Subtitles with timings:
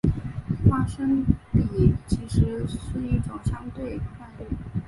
[0.67, 4.47] 发生比其实是一种相对概率。